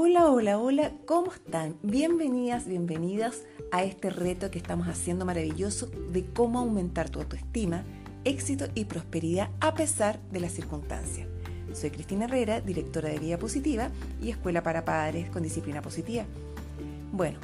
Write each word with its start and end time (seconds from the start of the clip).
Hola, 0.00 0.30
hola, 0.30 0.60
hola, 0.60 0.92
¿cómo 1.06 1.32
están? 1.32 1.74
Bienvenidas, 1.82 2.68
bienvenidas 2.68 3.42
a 3.72 3.82
este 3.82 4.10
reto 4.10 4.48
que 4.48 4.58
estamos 4.58 4.86
haciendo 4.86 5.24
maravilloso 5.24 5.90
de 6.12 6.24
cómo 6.24 6.60
aumentar 6.60 7.10
tu 7.10 7.18
autoestima, 7.18 7.82
éxito 8.22 8.66
y 8.76 8.84
prosperidad 8.84 9.50
a 9.58 9.74
pesar 9.74 10.20
de 10.30 10.38
las 10.38 10.52
circunstancias. 10.52 11.26
Soy 11.72 11.90
Cristina 11.90 12.26
Herrera, 12.26 12.60
directora 12.60 13.08
de 13.08 13.18
Vida 13.18 13.38
Positiva 13.38 13.90
y 14.22 14.30
Escuela 14.30 14.62
para 14.62 14.84
Padres 14.84 15.30
con 15.30 15.42
Disciplina 15.42 15.82
Positiva. 15.82 16.26
Bueno, 17.10 17.40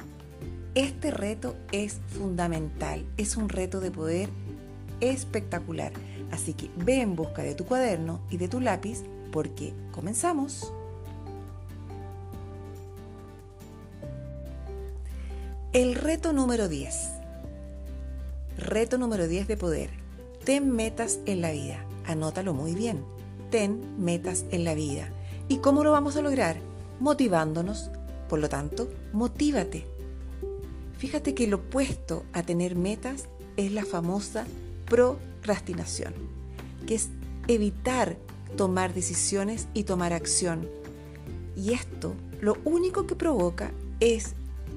este 0.75 1.11
reto 1.11 1.57
es 1.73 1.99
fundamental, 2.17 3.05
es 3.17 3.35
un 3.35 3.49
reto 3.49 3.81
de 3.81 3.91
poder 3.91 4.29
espectacular. 5.01 5.91
Así 6.31 6.53
que 6.53 6.69
ve 6.77 7.01
en 7.01 7.17
busca 7.17 7.43
de 7.43 7.53
tu 7.53 7.65
cuaderno 7.65 8.21
y 8.29 8.37
de 8.37 8.47
tu 8.47 8.61
lápiz 8.61 9.03
porque 9.33 9.73
comenzamos. 9.91 10.71
El 15.75 15.95
reto 15.95 16.31
número 16.31 16.69
10. 16.69 16.95
Reto 18.57 18.97
número 18.97 19.27
10 19.27 19.45
de 19.45 19.57
poder. 19.57 19.89
Ten 20.45 20.71
metas 20.71 21.19
en 21.25 21.41
la 21.41 21.51
vida. 21.51 21.85
Anótalo 22.05 22.53
muy 22.53 22.73
bien. 22.73 23.03
Ten 23.51 23.81
metas 24.01 24.45
en 24.51 24.63
la 24.63 24.73
vida. 24.73 25.09
¿Y 25.49 25.57
cómo 25.57 25.83
lo 25.83 25.91
vamos 25.91 26.15
a 26.15 26.21
lograr? 26.21 26.55
Motivándonos. 27.01 27.89
Por 28.29 28.39
lo 28.39 28.47
tanto, 28.47 28.89
motívate. 29.11 29.85
Fíjate 30.97 31.35
que 31.35 31.45
lo 31.45 31.57
opuesto 31.57 32.23
a 32.31 32.43
tener 32.43 32.77
metas 32.77 33.25
es 33.57 33.73
la 33.73 33.83
famosa 33.83 34.45
procrastinación, 34.85 36.13
que 36.87 36.95
es 36.95 37.09
evitar 37.49 38.15
tomar 38.55 38.93
decisiones 38.93 39.67
y 39.73 39.83
tomar 39.83 40.13
acción. 40.13 40.69
Y 41.57 41.73
esto 41.73 42.15
lo 42.39 42.55
único 42.63 43.07
que 43.07 43.17
provoca 43.17 43.73
es 43.99 44.35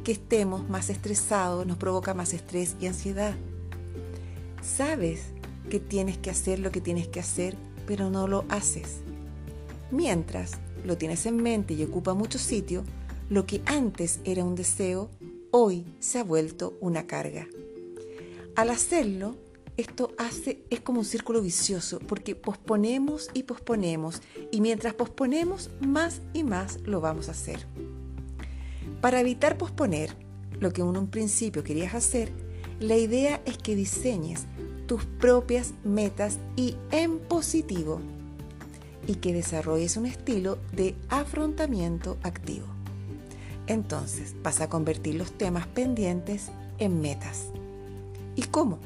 que 0.09 0.13
estemos 0.13 0.67
más 0.71 0.89
estresados, 0.89 1.67
nos 1.67 1.77
provoca 1.77 2.15
más 2.15 2.33
estrés 2.33 2.77
y 2.81 2.87
ansiedad. 2.87 3.35
Sabes 4.63 5.35
que 5.69 5.81
tienes 5.81 6.17
que 6.17 6.31
hacer 6.31 6.61
lo 6.61 6.71
que 6.71 6.81
tienes 6.81 7.09
que 7.09 7.21
hacer, 7.21 7.59
pero 7.87 8.09
no 8.09 8.27
lo 8.27 8.47
haces. 8.49 9.03
Mientras 9.91 10.53
lo 10.83 10.97
tienes 10.97 11.27
en 11.27 11.37
mente 11.37 11.75
y 11.75 11.85
ocupa 11.85 12.15
mucho 12.15 12.39
sitio, 12.39 12.85
lo 13.29 13.45
que 13.45 13.61
antes 13.67 14.21
era 14.25 14.45
un 14.45 14.55
deseo, 14.55 15.11
hoy 15.51 15.85
se 15.99 16.21
ha 16.21 16.25
vuelto 16.25 16.79
una 16.81 17.07
carga. 17.07 17.47
Al 18.57 18.71
hacerlo, 18.71 19.37
esto 19.77 20.13
hace, 20.17 20.65
es 20.71 20.81
como 20.81 21.01
un 21.01 21.05
círculo 21.05 21.43
vicioso, 21.43 21.99
porque 21.99 22.35
posponemos 22.35 23.29
y 23.35 23.43
posponemos, 23.43 24.23
y 24.51 24.63
mientras 24.63 24.95
posponemos, 24.95 25.69
más 25.83 26.23
y 26.33 26.45
más 26.45 26.81
lo 26.85 27.03
vamos 27.03 27.29
a 27.29 27.33
hacer. 27.33 27.67
Para 29.01 29.21
evitar 29.21 29.57
posponer 29.57 30.15
lo 30.59 30.73
que 30.73 30.81
en 30.81 30.89
un 30.89 31.09
principio 31.09 31.63
querías 31.63 31.95
hacer, 31.95 32.33
la 32.81 32.97
idea 32.97 33.41
es 33.45 33.59
que 33.59 33.77
diseñes 33.77 34.47
tus 34.87 35.05
propias 35.05 35.75
metas 35.85 36.39
y 36.57 36.77
en 36.91 37.19
positivo, 37.19 38.01
y 39.07 39.17
que 39.17 39.33
desarrolles 39.33 39.97
un 39.97 40.07
estilo 40.07 40.59
de 40.73 40.95
afrontamiento 41.09 42.19
activo. 42.23 42.67
Entonces 43.67 44.35
vas 44.43 44.61
a 44.61 44.69
convertir 44.69 45.15
los 45.15 45.33
temas 45.33 45.67
pendientes 45.67 46.51
en 46.79 47.01
metas. 47.01 47.47
¿Y 48.35 48.43
cómo? 48.43 48.79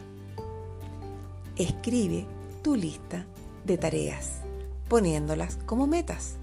Escribe 1.57 2.27
tu 2.63 2.77
lista 2.77 3.27
de 3.65 3.79
tareas, 3.79 4.41
poniéndolas 4.89 5.59
como 5.67 5.87
metas. 5.87 6.37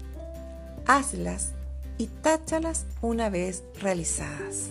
Hazlas 0.86 1.54
y 2.00 2.06
táchalas 2.06 2.86
una 3.02 3.28
vez 3.28 3.62
realizadas. 3.78 4.70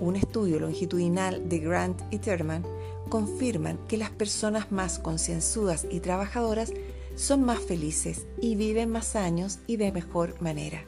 Un 0.00 0.16
estudio 0.16 0.58
longitudinal 0.58 1.48
de 1.48 1.60
Grant 1.60 2.02
y 2.10 2.18
Terman 2.18 2.64
confirman 3.08 3.78
que 3.86 3.96
las 3.96 4.10
personas 4.10 4.72
más 4.72 4.98
concienzudas 4.98 5.86
y 5.88 6.00
trabajadoras 6.00 6.72
son 7.14 7.44
más 7.44 7.60
felices 7.60 8.26
y 8.42 8.56
viven 8.56 8.90
más 8.90 9.14
años 9.14 9.60
y 9.68 9.76
de 9.76 9.92
mejor 9.92 10.34
manera. 10.42 10.82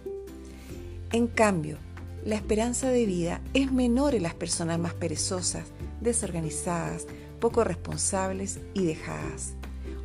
En 1.12 1.28
cambio, 1.28 1.78
la 2.24 2.34
esperanza 2.34 2.88
de 2.88 3.06
vida 3.06 3.40
es 3.54 3.70
menor 3.70 4.16
en 4.16 4.24
las 4.24 4.34
personas 4.34 4.80
más 4.80 4.94
perezosas, 4.94 5.66
desorganizadas, 6.00 7.06
poco 7.38 7.62
responsables 7.62 8.58
y 8.74 8.86
dejadas. 8.86 9.52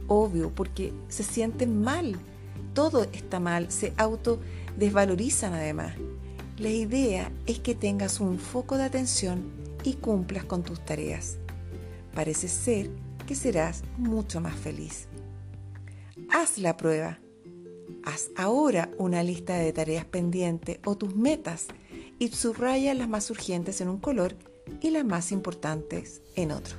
Obvio, 0.08 0.52
porque 0.54 0.94
se 1.10 1.24
sienten 1.24 1.82
mal. 1.82 2.18
Todo 2.76 3.08
está 3.14 3.40
mal, 3.40 3.72
se 3.72 3.94
auto 3.98 4.40
desvalorizan 4.78 5.54
además. 5.54 5.96
La 6.58 6.70
idea 6.70 7.32
es 7.46 7.60
que 7.60 7.76
tengas 7.76 8.20
un 8.20 8.40
foco 8.40 8.78
de 8.78 8.84
atención 8.84 9.44
y 9.84 9.94
cumplas 9.94 10.46
con 10.46 10.64
tus 10.64 10.84
tareas. 10.84 11.38
Parece 12.14 12.48
ser 12.48 12.90
que 13.28 13.36
serás 13.36 13.84
mucho 13.98 14.40
más 14.40 14.56
feliz. 14.56 15.08
Haz 16.32 16.58
la 16.58 16.78
prueba. 16.78 17.20
Haz 18.04 18.30
ahora 18.38 18.90
una 18.98 19.24
lista 19.24 19.58
de 19.58 19.74
tareas 19.74 20.06
pendientes 20.06 20.80
o 20.86 20.96
tus 20.96 21.16
metas 21.16 21.68
y 22.20 22.30
subraya 22.30 22.94
las 22.94 23.10
más 23.10 23.30
urgentes 23.30 23.82
en 23.82 23.90
un 23.90 23.98
color 23.98 24.36
y 24.82 24.92
las 24.92 25.06
más 25.06 25.32
importantes 25.32 26.22
en 26.36 26.52
otro. 26.52 26.76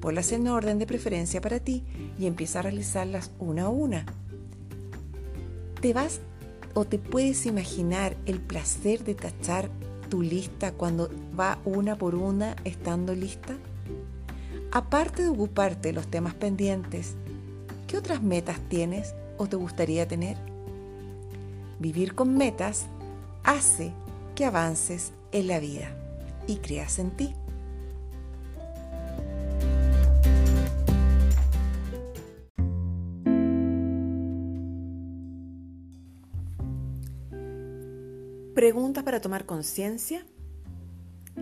Ponlas 0.00 0.32
en 0.32 0.48
orden 0.48 0.78
de 0.78 0.86
preferencia 0.86 1.40
para 1.40 1.60
ti 1.60 1.84
y 2.18 2.26
empieza 2.26 2.60
a 2.60 2.62
realizarlas 2.62 3.30
una 3.38 3.64
a 3.64 3.68
una. 3.68 4.06
Te 5.80 5.92
vas 5.92 6.20
o 6.74 6.84
te 6.84 6.98
puedes 6.98 7.46
imaginar 7.46 8.16
el 8.26 8.40
placer 8.40 9.04
de 9.04 9.14
tachar 9.14 9.70
tu 10.08 10.22
lista 10.22 10.72
cuando 10.72 11.10
va 11.38 11.58
una 11.64 11.96
por 11.96 12.14
una 12.14 12.56
estando 12.64 13.14
lista. 13.14 13.56
Aparte 14.70 15.22
de 15.22 15.28
ocuparte 15.28 15.88
de 15.88 15.94
los 15.94 16.06
temas 16.08 16.34
pendientes, 16.34 17.14
¿qué 17.86 17.96
otras 17.96 18.22
metas 18.22 18.58
tienes 18.68 19.14
o 19.38 19.46
te 19.46 19.56
gustaría 19.56 20.08
tener? 20.08 20.36
Vivir 21.78 22.14
con 22.14 22.36
metas 22.36 22.86
hace 23.44 23.92
que 24.34 24.44
avances 24.44 25.12
en 25.32 25.48
la 25.48 25.58
vida 25.58 25.94
y 26.46 26.56
creas 26.56 26.98
en 26.98 27.10
ti. 27.10 27.34
Preguntas 38.62 39.02
para 39.02 39.20
tomar 39.20 39.44
conciencia 39.44 40.24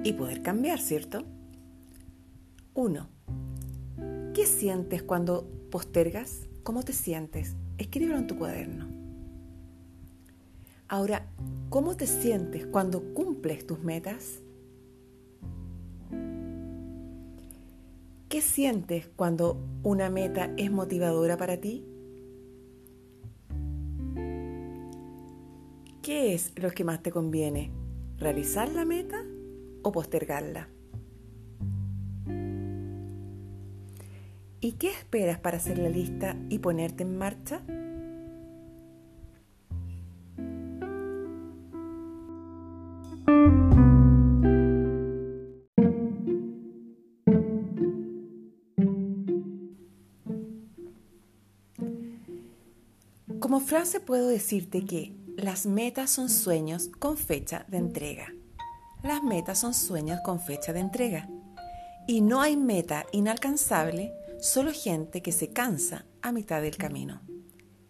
y 0.02 0.14
poder 0.14 0.40
cambiar, 0.40 0.80
¿cierto? 0.80 1.26
1. 2.72 3.08
¿Qué 4.32 4.46
sientes 4.46 5.02
cuando 5.02 5.46
postergas? 5.70 6.48
¿Cómo 6.62 6.82
te 6.82 6.94
sientes? 6.94 7.56
Escríbelo 7.76 8.16
en 8.16 8.26
tu 8.26 8.38
cuaderno. 8.38 8.88
Ahora, 10.88 11.26
¿cómo 11.68 11.94
te 11.94 12.06
sientes 12.06 12.64
cuando 12.64 13.12
cumples 13.12 13.66
tus 13.66 13.80
metas? 13.80 14.40
¿Qué 18.30 18.40
sientes 18.40 19.10
cuando 19.14 19.58
una 19.82 20.08
meta 20.08 20.54
es 20.56 20.72
motivadora 20.72 21.36
para 21.36 21.58
ti? 21.58 21.84
¿Qué 26.10 26.34
es 26.34 26.52
lo 26.56 26.72
que 26.72 26.82
más 26.82 27.04
te 27.04 27.12
conviene? 27.12 27.70
¿Realizar 28.18 28.68
la 28.68 28.84
meta 28.84 29.24
o 29.84 29.92
postergarla? 29.92 30.68
¿Y 34.60 34.72
qué 34.72 34.88
esperas 34.88 35.38
para 35.38 35.58
hacer 35.58 35.78
la 35.78 35.88
lista 35.88 36.36
y 36.48 36.58
ponerte 36.58 37.04
en 37.04 37.16
marcha? 37.16 37.62
Como 53.38 53.60
frase 53.60 54.00
puedo 54.00 54.26
decirte 54.26 54.84
que 54.84 55.19
las 55.42 55.64
metas 55.64 56.10
son 56.10 56.28
sueños 56.28 56.90
con 56.98 57.16
fecha 57.16 57.64
de 57.68 57.78
entrega. 57.78 58.34
Las 59.02 59.22
metas 59.22 59.58
son 59.58 59.72
sueños 59.72 60.20
con 60.22 60.38
fecha 60.40 60.72
de 60.72 60.80
entrega. 60.80 61.28
Y 62.06 62.20
no 62.20 62.40
hay 62.42 62.56
meta 62.56 63.06
inalcanzable, 63.12 64.12
solo 64.40 64.72
gente 64.72 65.22
que 65.22 65.32
se 65.32 65.48
cansa 65.48 66.04
a 66.20 66.32
mitad 66.32 66.60
del 66.60 66.76
camino. 66.76 67.22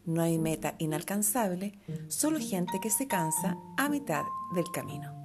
No 0.05 0.23
hay 0.23 0.39
meta 0.39 0.75
inalcanzable, 0.79 1.79
solo 2.09 2.39
gente 2.39 2.79
que 2.81 2.91
se 2.91 3.09
cansa 3.09 3.57
a 3.77 3.89
mitad 3.89 4.23
del 4.55 4.71
camino. 4.73 5.17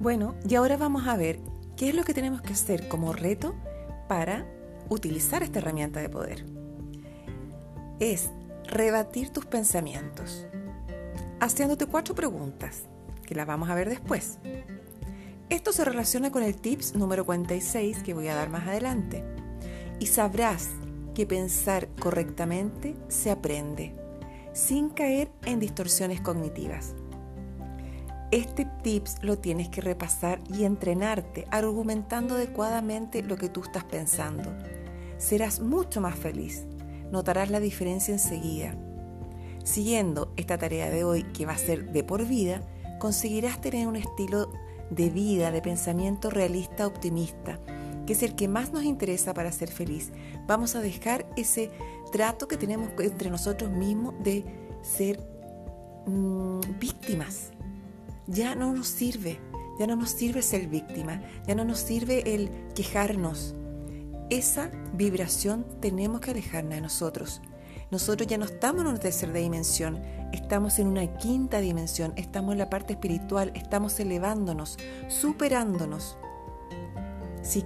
Bueno, 0.00 0.34
y 0.48 0.54
ahora 0.54 0.76
vamos 0.76 1.06
a 1.06 1.16
ver 1.16 1.40
qué 1.76 1.88
es 1.88 1.94
lo 1.94 2.04
que 2.04 2.14
tenemos 2.14 2.42
que 2.42 2.52
hacer 2.52 2.88
como 2.88 3.12
reto 3.12 3.54
para 4.12 4.44
utilizar 4.90 5.42
esta 5.42 5.58
herramienta 5.58 5.98
de 6.00 6.10
poder. 6.10 6.44
Es 7.98 8.28
rebatir 8.64 9.30
tus 9.30 9.46
pensamientos, 9.46 10.46
haciéndote 11.40 11.86
cuatro 11.86 12.14
preguntas, 12.14 12.82
que 13.24 13.34
las 13.34 13.46
vamos 13.46 13.70
a 13.70 13.74
ver 13.74 13.88
después. 13.88 14.38
Esto 15.48 15.72
se 15.72 15.86
relaciona 15.86 16.30
con 16.30 16.42
el 16.42 16.56
tips 16.56 16.94
número 16.94 17.24
46 17.24 18.02
que 18.02 18.12
voy 18.12 18.28
a 18.28 18.34
dar 18.34 18.50
más 18.50 18.68
adelante. 18.68 19.24
Y 19.98 20.08
sabrás 20.08 20.68
que 21.14 21.24
pensar 21.24 21.88
correctamente 21.98 22.94
se 23.08 23.30
aprende, 23.30 23.94
sin 24.52 24.90
caer 24.90 25.30
en 25.46 25.58
distorsiones 25.58 26.20
cognitivas. 26.20 26.94
Este 28.32 28.64
tips 28.64 29.18
lo 29.20 29.36
tienes 29.36 29.68
que 29.68 29.82
repasar 29.82 30.40
y 30.48 30.64
entrenarte 30.64 31.46
argumentando 31.50 32.36
adecuadamente 32.36 33.22
lo 33.22 33.36
que 33.36 33.50
tú 33.50 33.60
estás 33.60 33.84
pensando. 33.84 34.50
Serás 35.18 35.60
mucho 35.60 36.00
más 36.00 36.14
feliz. 36.14 36.64
Notarás 37.10 37.50
la 37.50 37.60
diferencia 37.60 38.14
enseguida. 38.14 38.74
Siguiendo 39.64 40.32
esta 40.38 40.56
tarea 40.56 40.88
de 40.88 41.04
hoy, 41.04 41.24
que 41.24 41.44
va 41.44 41.52
a 41.52 41.58
ser 41.58 41.92
de 41.92 42.04
por 42.04 42.26
vida, 42.26 42.62
conseguirás 42.98 43.60
tener 43.60 43.86
un 43.86 43.96
estilo 43.96 44.50
de 44.88 45.10
vida, 45.10 45.50
de 45.50 45.60
pensamiento 45.60 46.30
realista, 46.30 46.86
optimista, 46.86 47.60
que 48.06 48.14
es 48.14 48.22
el 48.22 48.34
que 48.34 48.48
más 48.48 48.72
nos 48.72 48.84
interesa 48.84 49.34
para 49.34 49.52
ser 49.52 49.70
feliz. 49.70 50.10
Vamos 50.46 50.74
a 50.74 50.80
dejar 50.80 51.26
ese 51.36 51.70
trato 52.12 52.48
que 52.48 52.56
tenemos 52.56 52.92
entre 52.98 53.28
nosotros 53.28 53.70
mismos 53.70 54.14
de 54.24 54.42
ser 54.80 55.20
mm, 56.06 56.60
víctimas 56.80 57.52
ya 58.26 58.54
no 58.54 58.72
nos 58.72 58.86
sirve, 58.88 59.40
ya 59.78 59.86
no 59.86 59.96
nos 59.96 60.10
sirve 60.10 60.42
ser 60.42 60.68
víctima, 60.68 61.22
ya 61.46 61.54
no 61.54 61.64
nos 61.64 61.78
sirve 61.80 62.34
el 62.34 62.50
quejarnos. 62.74 63.54
Esa 64.30 64.70
vibración 64.94 65.66
tenemos 65.80 66.20
que 66.20 66.30
alejarla 66.30 66.76
de 66.76 66.80
nosotros. 66.80 67.42
Nosotros 67.90 68.26
ya 68.26 68.38
no 68.38 68.46
estamos 68.46 68.82
en 68.82 68.86
una 68.86 68.98
tercera 68.98 69.34
dimensión, 69.34 70.00
estamos 70.32 70.78
en 70.78 70.86
una 70.86 71.18
quinta 71.18 71.60
dimensión, 71.60 72.14
estamos 72.16 72.52
en 72.52 72.58
la 72.58 72.70
parte 72.70 72.94
espiritual, 72.94 73.52
estamos 73.54 74.00
elevándonos, 74.00 74.78
superándonos. 75.08 76.16
Si 77.42 77.64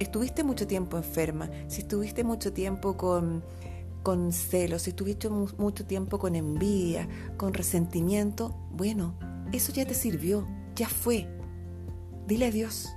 estuviste 0.00 0.42
mucho 0.42 0.66
tiempo 0.66 0.96
enferma, 0.96 1.48
si 1.68 1.82
estuviste 1.82 2.24
mucho 2.24 2.52
tiempo 2.52 2.96
con, 2.96 3.44
con 4.02 4.32
celos, 4.32 4.82
si 4.82 4.90
estuviste 4.90 5.28
mucho 5.28 5.86
tiempo 5.86 6.18
con 6.18 6.34
envidia, 6.34 7.08
con 7.36 7.54
resentimiento, 7.54 8.56
bueno, 8.72 9.14
eso 9.52 9.72
ya 9.72 9.86
te 9.86 9.94
sirvió, 9.94 10.46
ya 10.74 10.88
fue. 10.88 11.28
Dile 12.26 12.46
adiós. 12.46 12.88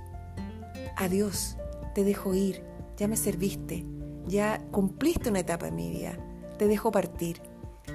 Adiós, 0.96 1.56
te 1.94 2.04
dejo 2.04 2.34
ir, 2.34 2.62
ya 2.96 3.08
me 3.08 3.16
serviste, 3.16 3.84
ya 4.26 4.62
cumpliste 4.70 5.30
una 5.30 5.40
etapa 5.40 5.68
en 5.68 5.76
mi 5.76 5.90
vida, 5.90 6.16
te 6.58 6.68
dejo 6.68 6.92
partir. 6.92 7.40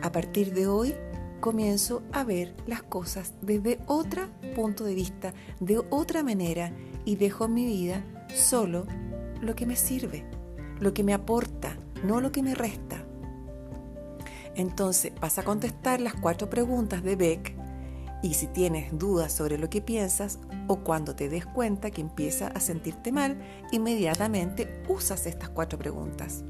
A 0.02 0.12
partir 0.12 0.54
de 0.54 0.68
hoy 0.68 0.96
comienzo 1.40 2.04
a 2.12 2.24
ver 2.24 2.56
las 2.66 2.84
cosas 2.84 3.34
desde 3.42 3.80
otro 3.88 4.28
punto 4.56 4.84
de 4.84 4.96
vista, 4.96 5.34
de 5.60 5.82
otra 5.90 6.24
manera 6.24 6.72
y 7.06 7.16
dejo 7.16 7.46
en 7.46 7.54
mi 7.54 7.66
vida 7.66 8.04
solo 8.34 8.86
lo 9.42 9.56
que 9.56 9.66
me 9.66 9.76
sirve, 9.76 10.26
lo 10.80 10.94
que 10.94 11.04
me 11.04 11.14
aporta, 11.14 11.78
no 12.04 12.20
lo 12.20 12.32
que 12.32 12.44
me 12.44 12.56
resta. 12.56 13.06
Entonces 14.56 15.14
vas 15.22 15.38
a 15.38 15.44
contestar 15.44 16.02
las 16.02 16.16
cuatro 16.16 16.50
preguntas 16.50 17.04
de 17.04 17.16
Beck 17.16 17.56
y 18.22 18.34
si 18.34 18.48
tienes 18.48 18.98
dudas 18.98 19.32
sobre 19.32 19.58
lo 19.58 19.70
que 19.70 19.82
piensas 19.82 20.40
o 20.68 20.78
cuando 20.78 21.16
te 21.16 21.30
des 21.30 21.46
cuenta 21.46 21.92
que 21.92 22.02
empieza 22.02 22.48
a 22.48 22.60
sentirte 22.60 23.12
mal, 23.12 23.38
inmediatamente 23.72 24.84
usas 24.88 25.26
estas 25.28 25.50
cuatro 25.50 25.78
preguntas. 25.78 26.44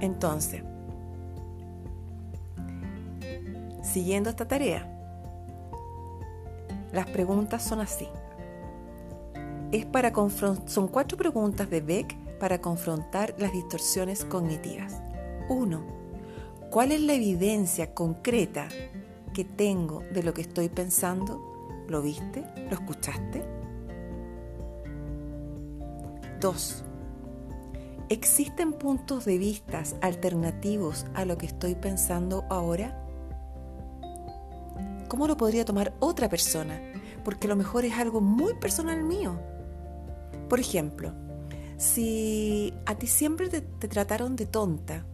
Entonces, 0.00 0.62
siguiendo 3.82 4.28
esta 4.28 4.46
tarea, 4.48 4.92
las 6.92 7.06
preguntas 7.06 7.62
son 7.62 7.80
así. 7.80 8.08
Es 9.72 9.84
para 9.84 10.12
son 10.14 10.88
cuatro 10.88 11.16
preguntas 11.16 11.70
de 11.70 11.80
Beck 11.80 12.16
para 12.38 12.60
confrontar 12.60 13.34
las 13.38 13.52
distorsiones 13.52 14.24
cognitivas. 14.24 15.00
1. 15.48 15.80
¿Cuál 16.70 16.92
es 16.92 17.00
la 17.00 17.14
evidencia 17.14 17.94
concreta 17.94 18.68
que 19.36 19.44
tengo 19.44 20.02
de 20.14 20.22
lo 20.22 20.32
que 20.32 20.40
estoy 20.40 20.70
pensando? 20.70 21.84
¿Lo 21.88 22.00
viste? 22.00 22.42
¿Lo 22.70 22.76
escuchaste? 22.76 23.44
2. 26.40 26.84
¿Existen 28.08 28.72
puntos 28.72 29.26
de 29.26 29.36
vista 29.36 29.82
alternativos 30.00 31.04
a 31.12 31.26
lo 31.26 31.36
que 31.36 31.44
estoy 31.44 31.74
pensando 31.74 32.46
ahora? 32.48 33.06
¿Cómo 35.06 35.26
lo 35.26 35.36
podría 35.36 35.66
tomar 35.66 35.92
otra 36.00 36.30
persona? 36.30 36.80
Porque 37.22 37.46
a 37.46 37.50
lo 37.50 37.56
mejor 37.56 37.84
es 37.84 37.92
algo 37.98 38.22
muy 38.22 38.54
personal 38.54 39.04
mío. 39.04 39.38
Por 40.48 40.60
ejemplo, 40.60 41.12
si 41.76 42.72
a 42.86 42.94
ti 42.94 43.06
siempre 43.06 43.50
te 43.50 43.60
trataron 43.86 44.34
de 44.34 44.46
tonta, 44.46 45.04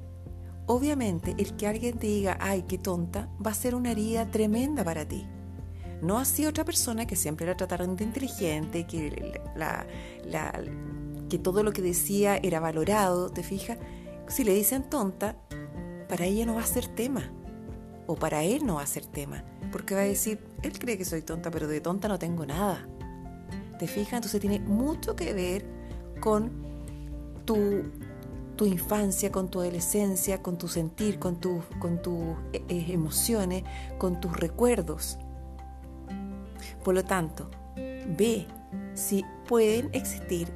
Obviamente, 0.72 1.34
el 1.36 1.54
que 1.54 1.66
alguien 1.66 1.98
te 1.98 2.06
diga, 2.06 2.38
ay, 2.40 2.62
qué 2.62 2.78
tonta, 2.78 3.28
va 3.44 3.50
a 3.50 3.54
ser 3.54 3.74
una 3.74 3.90
herida 3.90 4.30
tremenda 4.30 4.82
para 4.82 5.06
ti. 5.06 5.28
No 6.00 6.18
así 6.18 6.46
otra 6.46 6.64
persona 6.64 7.06
que 7.06 7.14
siempre 7.14 7.44
la 7.44 7.58
trataron 7.58 7.94
de 7.94 8.04
inteligente, 8.04 8.86
que, 8.86 9.38
que 11.28 11.38
todo 11.38 11.62
lo 11.62 11.74
que 11.74 11.82
decía 11.82 12.38
era 12.38 12.58
valorado, 12.58 13.28
¿te 13.28 13.42
fijas? 13.42 13.76
Si 14.28 14.44
le 14.44 14.54
dicen 14.54 14.88
tonta, 14.88 15.36
para 16.08 16.24
ella 16.24 16.46
no 16.46 16.54
va 16.54 16.62
a 16.62 16.66
ser 16.66 16.86
tema. 16.86 17.30
O 18.06 18.14
para 18.14 18.42
él 18.42 18.64
no 18.64 18.76
va 18.76 18.82
a 18.84 18.86
ser 18.86 19.04
tema. 19.04 19.44
Porque 19.72 19.94
va 19.94 20.00
a 20.00 20.04
decir, 20.04 20.38
él 20.62 20.78
cree 20.78 20.96
que 20.96 21.04
soy 21.04 21.20
tonta, 21.20 21.50
pero 21.50 21.68
de 21.68 21.82
tonta 21.82 22.08
no 22.08 22.18
tengo 22.18 22.46
nada. 22.46 22.88
¿Te 23.78 23.86
fijas? 23.86 24.14
Entonces 24.14 24.40
tiene 24.40 24.58
mucho 24.58 25.16
que 25.16 25.34
ver 25.34 25.66
con 26.18 26.50
tu 27.44 27.82
tu 28.62 28.66
infancia, 28.66 29.32
con 29.32 29.48
tu 29.48 29.60
adolescencia, 29.60 30.40
con 30.40 30.56
tu 30.56 30.68
sentir, 30.68 31.18
con, 31.18 31.40
con 31.80 32.00
tus 32.00 32.36
eh, 32.52 32.62
eh, 32.68 32.86
emociones, 32.90 33.64
con 33.98 34.20
tus 34.20 34.36
recuerdos. 34.36 35.18
Por 36.84 36.94
lo 36.94 37.02
tanto, 37.02 37.50
ve 37.74 38.46
si 38.94 39.24
pueden 39.48 39.90
existir 39.92 40.46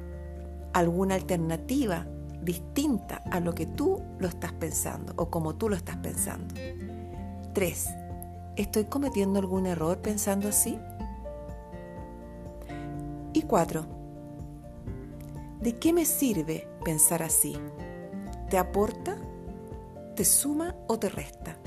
alguna 0.71 1.15
alternativa 1.15 2.07
distinta 2.41 3.23
a 3.29 3.41
lo 3.41 3.53
que 3.53 3.65
tú 3.65 4.01
lo 4.19 4.29
estás 4.29 4.53
pensando 4.53 5.11
o 5.17 5.29
como 5.29 5.55
tú 5.55 5.67
lo 5.67 5.75
estás 5.75 5.97
pensando. 5.97 6.55
3. 7.51 7.87
¿Estoy 8.55 8.85
cometiendo 8.85 9.37
algún 9.39 9.65
error 9.65 9.97
pensando 9.97 10.47
así? 10.47 10.79
Y 13.33 13.41
4. 13.41 13.85
¿De 15.59 15.77
qué 15.77 15.91
me 15.91 16.05
sirve 16.05 16.69
pensar 16.85 17.21
así? 17.21 17.57
¿Te 18.49 18.57
aporta? 18.57 19.17
¿Te 20.15 20.23
suma 20.23 20.73
o 20.87 20.97
te 20.97 21.09
resta? 21.09 21.57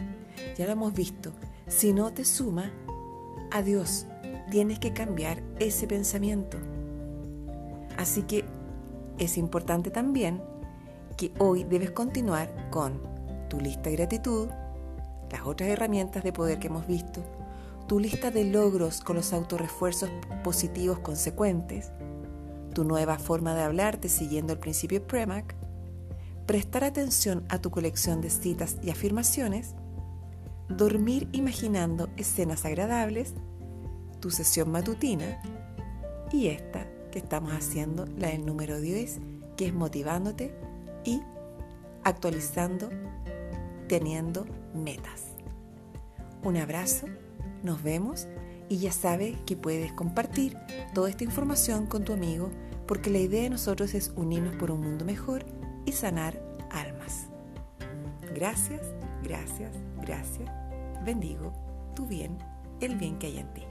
Ya 0.57 0.65
lo 0.65 0.73
hemos 0.73 0.95
visto. 0.95 1.33
Si 1.67 1.93
no 1.93 2.13
te 2.15 2.25
suma, 2.25 2.73
adiós. 3.51 4.07
Tienes 4.51 4.79
que 4.79 4.95
cambiar 4.95 5.43
ese 5.59 5.87
pensamiento. 5.87 6.57
Así 7.99 8.23
que 8.23 8.47
es 9.19 9.37
importante 9.37 9.91
también 9.91 10.43
que 11.19 11.33
hoy 11.39 11.65
debes 11.65 11.91
continuar 11.91 12.71
con 12.71 13.03
tu 13.51 13.61
lista 13.61 13.91
de 13.91 13.97
gratitud, 13.97 14.49
las 15.31 15.43
otras 15.43 15.69
herramientas 15.69 16.25
de 16.25 16.33
poder 16.33 16.59
que 16.59 16.69
hemos 16.69 16.87
visto, 16.87 17.21
tu 17.87 18.01
lista 18.01 18.31
de 18.31 18.45
logros 18.45 19.03
con 19.03 19.17
los 19.17 19.35
autorrefuerzos 19.35 20.09
positivos 20.43 21.01
consecuentes, 21.01 21.93
tu 22.73 22.85
nueva 22.85 23.19
forma 23.19 23.55
de 23.55 23.65
hablarte 23.65 24.09
siguiendo 24.09 24.55
el 24.55 24.59
principio 24.59 25.07
PREMAC, 25.07 25.60
prestar 26.51 26.83
atención 26.83 27.45
a 27.49 27.61
tu 27.61 27.71
colección 27.71 28.21
de 28.21 28.29
citas 28.29 28.77
y 28.83 28.91
afirmaciones, 28.91 29.77
dormir 30.69 31.29
imaginando 31.31 32.09
escenas 32.17 32.65
agradables, 32.65 33.35
tu 34.19 34.33
sesión 34.33 34.73
matutina 34.73 35.41
y 36.33 36.49
esta 36.49 36.89
que 37.13 37.21
estamos 37.21 37.53
haciendo, 37.53 38.05
la 38.19 38.31
del 38.31 38.45
número 38.45 38.81
10, 38.81 39.21
que 39.57 39.67
es 39.69 39.73
motivándote 39.73 40.53
y 41.05 41.23
actualizando, 42.03 42.91
teniendo 43.87 44.45
metas. 44.75 45.27
Un 46.43 46.57
abrazo, 46.57 47.07
nos 47.63 47.81
vemos 47.85 48.27
y 48.69 48.79
ya 48.79 48.91
sabes 48.91 49.37
que 49.47 49.55
puedes 49.55 49.93
compartir 49.93 50.59
toda 50.95 51.11
esta 51.11 51.23
información 51.23 51.87
con 51.87 52.03
tu 52.03 52.13
amigo 52.13 52.51
porque 52.89 53.09
la 53.09 53.19
idea 53.19 53.45
de 53.45 53.51
nosotros 53.51 53.95
es 53.95 54.13
unirnos 54.17 54.57
por 54.57 54.73
un 54.73 54.81
mundo 54.81 55.05
mejor 55.05 55.60
y 55.85 55.93
sanar 55.93 56.41
almas. 56.71 57.29
Gracias, 58.35 58.83
gracias, 59.23 59.73
gracias. 60.01 60.51
Bendigo 61.05 61.53
tu 61.95 62.07
bien, 62.07 62.39
el 62.81 62.97
bien 62.97 63.19
que 63.19 63.27
hay 63.27 63.39
en 63.39 63.55
ti. 63.55 63.65